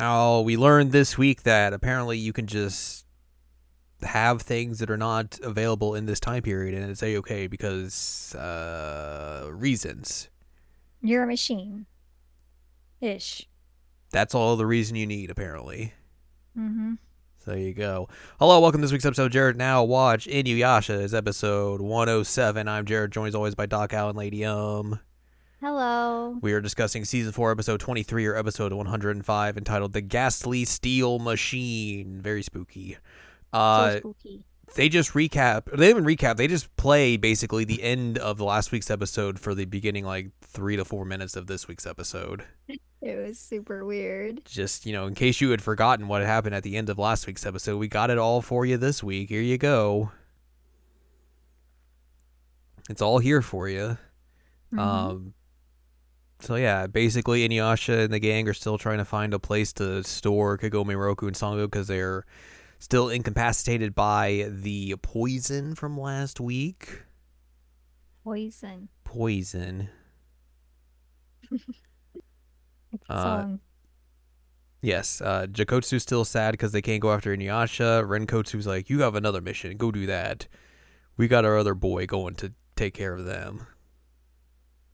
[0.00, 3.04] Oh, we learned this week that apparently you can just
[4.02, 8.32] have things that are not available in this time period and it's a okay because
[8.36, 10.28] uh reasons.
[11.02, 11.86] You're a machine.
[13.00, 13.48] Ish.
[14.10, 15.94] That's all the reason you need apparently.
[16.56, 16.94] Mm-hmm.
[17.38, 18.08] So there you go.
[18.38, 22.68] Hello, welcome to this week's episode of Jared Now Watch Inuyasha is episode 107.
[22.68, 25.00] I'm Jared, joined as always by Doc Al and Lady Um.
[25.60, 26.38] Hello.
[26.40, 32.20] We are discussing season 4, episode 23 or episode 105 entitled The Ghastly Steel Machine.
[32.20, 32.96] Very spooky.
[33.52, 34.44] Uh, so spooky.
[34.76, 38.70] they just recap they even recap they just play basically the end of the last
[38.70, 42.44] week's episode for the beginning like three to four minutes of this week's episode
[43.00, 44.44] It was super weird.
[44.44, 47.26] just you know in case you had forgotten what happened at the end of last
[47.26, 50.10] week's episode we got it all for you this week here you go
[52.90, 53.96] it's all here for you
[54.74, 54.78] Mhm.
[54.78, 55.34] um
[56.40, 60.02] so yeah basically Inuyasha and the gang are still trying to find a place to
[60.04, 62.24] store Kagome Roku and Sango because they're
[62.78, 67.02] still incapacitated by the poison from last week
[68.24, 68.88] Poison.
[69.04, 69.88] poison
[73.08, 73.56] Uh.
[74.80, 78.06] Yes, uh, Jakotsu's still sad because they can't go after Inuyasha.
[78.06, 79.76] Renkotsu's like, you have another mission.
[79.76, 80.46] Go do that.
[81.16, 83.66] We got our other boy going to take care of them.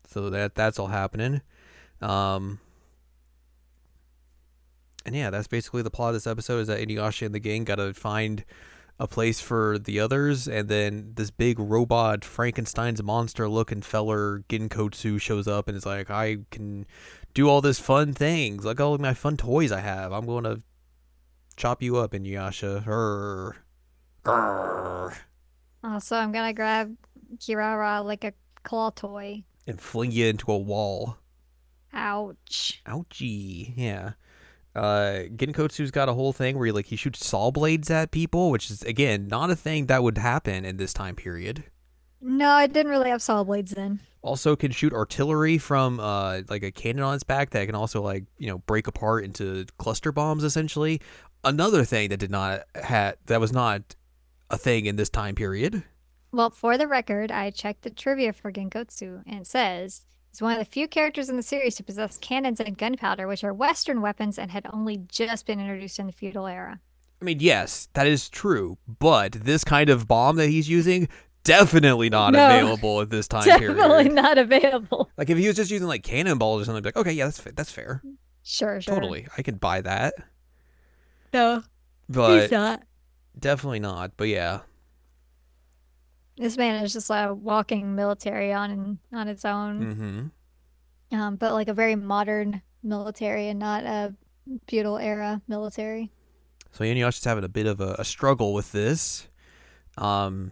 [0.06, 1.42] So that that's all happening.
[2.00, 2.60] Um,
[5.06, 7.64] and yeah, that's basically the plot of this episode is that Inuyasha and the gang
[7.64, 8.44] got to find
[8.98, 15.20] a place for the others, and then this big robot Frankenstein's monster looking feller Ginkotsu
[15.20, 16.86] shows up and is like, I can
[17.32, 18.64] do all this fun things.
[18.64, 20.12] At all my fun toys I have.
[20.12, 20.62] I'm going to
[21.56, 22.84] chop you up, Inuyasha.
[22.84, 23.54] Grrr.
[25.82, 26.96] Also, I'm gonna grab
[27.36, 28.32] Kirara like a
[28.62, 29.44] claw toy.
[29.66, 31.18] And fling you into a wall.
[31.92, 32.82] Ouch.
[32.86, 33.72] Ouchie.
[33.76, 34.12] Yeah.
[34.74, 38.50] Uh, Ginkotsu's got a whole thing where he, like he shoots saw blades at people,
[38.50, 41.64] which is again not a thing that would happen in this time period.
[42.20, 44.00] No, I didn't really have saw blades then.
[44.22, 48.02] Also can shoot artillery from uh like a cannon on its back that can also
[48.02, 51.00] like you know break apart into cluster bombs essentially.
[51.44, 53.94] Another thing that did not had that was not
[54.50, 55.84] a thing in this time period.
[56.34, 60.52] Well, for the record, I checked the trivia for Ginkotsu, and it says he's one
[60.52, 64.00] of the few characters in the series to possess cannons and gunpowder, which are Western
[64.00, 66.80] weapons and had only just been introduced in the feudal era.
[67.22, 71.06] I mean, yes, that is true, but this kind of bomb that he's using
[71.44, 72.44] definitely not No.
[72.46, 74.12] available at this time Definitely period.
[74.14, 75.10] not available.
[75.16, 77.26] Like if he was just using like cannonballs or something, I'd be like, okay, yeah,
[77.26, 78.02] that's that's fair,
[78.42, 78.92] Sure, sure.
[78.94, 80.14] totally, I could buy that,
[81.32, 81.62] No,
[82.08, 82.82] but he's not.
[83.38, 84.12] definitely not.
[84.16, 84.60] But yeah,
[86.36, 90.30] This man is just like a walking military on on its own,
[91.10, 94.14] hmm um, but like a very modern military and not a
[94.66, 96.10] feudal era military.
[96.72, 99.28] So Inuyasha's having a bit of a, a struggle with this.
[99.96, 100.50] Um,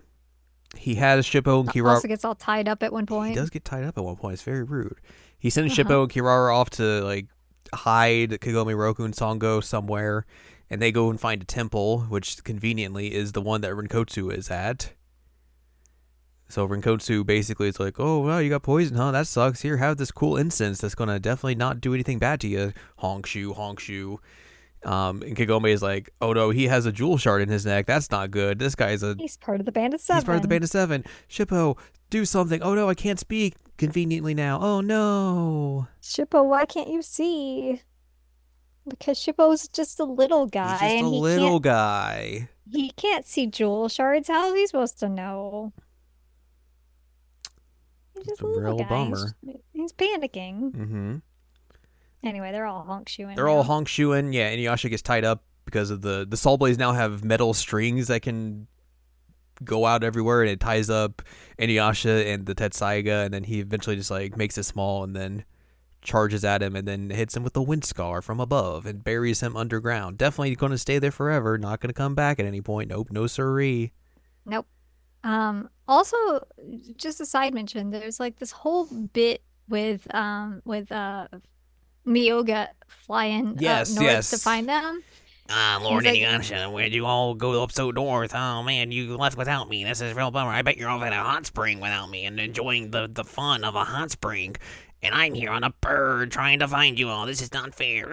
[0.77, 1.95] he has Shippo and Kirara.
[1.95, 3.31] Also gets all tied up at one point.
[3.31, 4.35] He does get tied up at one point.
[4.35, 5.01] It's very rude.
[5.39, 5.89] He sends Uh-huh.
[5.89, 7.27] Shippo and Kirara off to like
[7.75, 10.27] hide Kagome Roku and Sango somewhere,
[10.71, 14.49] and they go and find a temple, which conveniently is the one that Renkotsu is
[14.49, 14.93] at.
[16.53, 19.11] So Renkotsu basically is like, "Oh, well, you got poison, huh?
[19.13, 19.63] That sucks.
[19.63, 23.25] Here, have this cool incense that's gonna definitely not do anything bad to you." Honk
[23.25, 23.81] shoe, honk.
[24.85, 27.87] Um, and Kagome is like, "Oh no, he has a jewel shard in his neck.
[27.87, 28.59] That's not good.
[28.59, 30.19] This guy's a He's part of the band of seven.
[30.21, 31.05] He's part of the band of seven.
[31.27, 31.79] Shippo,
[32.11, 32.61] do something.
[32.63, 34.61] Oh no, I can't speak conveniently now.
[34.61, 35.89] Oh no.
[36.03, 37.81] Shippo, why can't you see?
[38.87, 42.51] Because Shippo's just a little guy, He's just a he little guy.
[42.71, 44.29] he can't see jewel shards.
[44.29, 45.73] How is he supposed to know?
[48.25, 48.89] He's just a real guy.
[48.89, 49.35] bummer.
[49.45, 50.73] He's, he's panicking.
[50.73, 51.17] Mm-hmm.
[52.25, 53.35] Anyway, they're all honk shoeing.
[53.35, 54.33] They're all honk shoeing.
[54.33, 58.09] Yeah, Inuyasha gets tied up because of the the saw blades now have metal strings
[58.09, 58.67] that can
[59.65, 61.23] go out everywhere, and it ties up
[61.59, 65.45] Inuyasha and the Tessaiga, and then he eventually just like makes it small and then
[66.03, 69.41] charges at him and then hits him with the wind scar from above and buries
[69.41, 70.19] him underground.
[70.19, 71.57] Definitely going to stay there forever.
[71.57, 72.91] Not going to come back at any point.
[72.91, 73.93] Nope, no siree.
[74.45, 74.67] Nope.
[75.25, 76.17] Um, also,
[76.97, 81.29] just a side mention, there's like this whole bit with um with uh
[82.07, 84.31] Myoga flying Yes, up north yes.
[84.31, 85.03] to find them.
[85.51, 88.35] Ah, Lord like- Inuyasha, where'd you all go up so north?
[88.35, 89.85] Oh man, you left without me.
[89.85, 90.51] This is a real bummer.
[90.51, 93.65] I bet you're off at a hot spring without me and enjoying the, the fun
[93.65, 94.57] of a hot spring.
[95.03, 97.27] And I'm here on a bird trying to find you all.
[97.27, 98.09] This is not fair.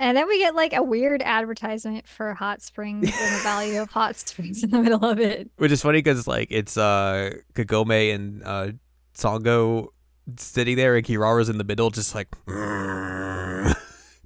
[0.00, 3.90] And then we get like a weird advertisement for hot springs and the value of
[3.90, 5.50] hot springs in the middle of it.
[5.56, 8.72] Which is funny because like it's uh Kagome and uh
[9.14, 9.88] Sango
[10.36, 12.28] sitting there and Kirara's in the middle just like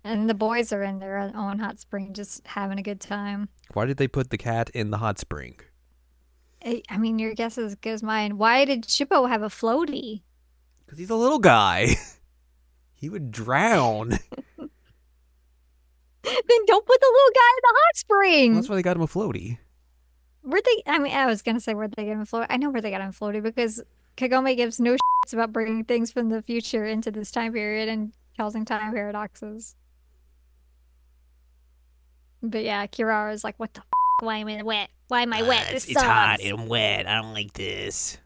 [0.04, 3.48] And the boys are in their own hot spring, just having a good time.
[3.72, 5.60] Why did they put the cat in the hot spring?
[6.64, 8.36] I I mean, your guess is as good as mine.
[8.36, 10.22] Why did Shippo have a floaty?
[10.84, 11.96] Because he's a little guy.
[12.94, 14.18] he would drown.
[16.24, 18.54] then don't put the little guy in the hot spring.
[18.54, 19.58] That's why they got him a floaty.
[20.42, 20.82] Where they?
[20.86, 22.46] I mean, I was gonna say where they get him floaty.
[22.50, 23.82] I know where they got him floaty because
[24.16, 24.92] Kagome gives no
[25.26, 29.76] shits about bringing things from the future into this time period and causing time paradoxes.
[32.42, 33.80] But yeah, Kirara's like, "What the?
[33.80, 33.86] F-
[34.20, 34.90] why am I wet?
[35.08, 35.68] Why am I wet?
[35.68, 37.06] Uh, it's, it's hot sucks." and wet.
[37.06, 38.18] I don't like this.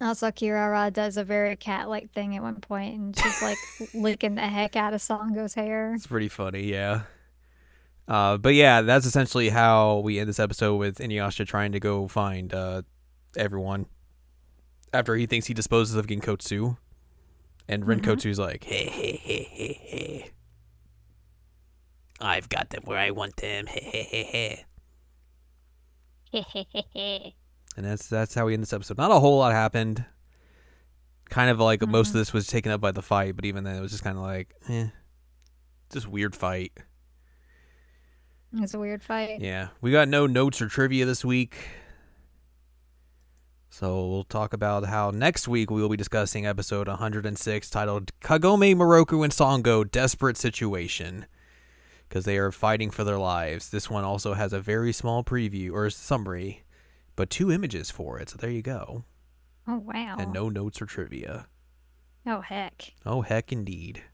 [0.00, 3.58] Also, Kirara does a very cat-like thing at one point, and she's like
[3.94, 5.94] licking the heck out of Sango's hair.
[5.94, 7.02] It's pretty funny, yeah.
[8.06, 12.06] Uh, but yeah, that's essentially how we end this episode with Inuyasha trying to go
[12.08, 12.82] find uh,
[13.36, 13.86] everyone
[14.94, 16.76] after he thinks he disposes of Ginkotsu.
[17.68, 18.00] And Mhm.
[18.00, 20.30] Renkotsu's like, Hey, hey, hey, hey, hey.
[22.20, 23.66] I've got them where I want them.
[23.66, 24.64] Hey, hey, hey,
[26.32, 27.34] hey.
[27.78, 28.98] and that's that's how we end this episode.
[28.98, 30.04] Not a whole lot happened.
[31.30, 33.76] Kind of like most of this was taken up by the fight, but even then
[33.76, 34.88] it was just kind of like, eh,
[35.92, 36.72] just weird fight.
[38.54, 39.40] It's a weird fight.
[39.40, 41.56] Yeah, we got no notes or trivia this week.
[43.70, 48.74] So we'll talk about how next week we will be discussing episode 106 titled Kagome,
[48.74, 51.26] Miroku, and Sango Desperate Situation.
[52.08, 53.68] Because they are fighting for their lives.
[53.68, 56.64] This one also has a very small preview or summary,
[57.18, 58.28] but two images for it.
[58.28, 59.04] So there you go.
[59.66, 60.14] Oh wow.
[60.20, 61.48] And no notes or trivia.
[62.24, 62.94] Oh heck.
[63.04, 64.04] Oh, heck indeed.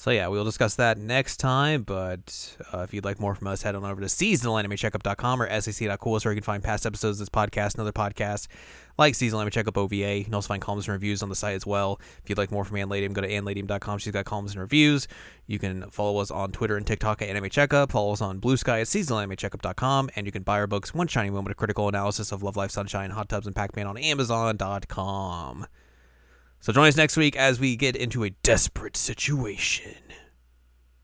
[0.00, 1.82] So yeah, we'll discuss that next time.
[1.82, 6.20] But uh, if you'd like more from us, head on over to seasonalanimecheckup.com or sac.cool,
[6.20, 8.46] where you can find past episodes of this podcast and other podcasts
[8.96, 10.16] like Seasonal Anime Checkup OVA.
[10.16, 12.00] You can also find columns and reviews on the site as well.
[12.24, 13.98] If you'd like more from Anne Ladyem, go to anneladyem.com.
[13.98, 15.06] She's got columns and reviews.
[15.46, 17.92] You can follow us on Twitter and TikTok at Anime Checkup.
[17.92, 20.08] Follow us on Blue Sky at seasonalanimecheckup.com.
[20.16, 22.70] And you can buy our books, One Shiny Moment, a critical analysis of Love Live
[22.70, 25.66] Sunshine, Hot Tubs, and Pac-Man on Amazon.com.
[26.62, 29.96] So join us next week as we get into a desperate situation.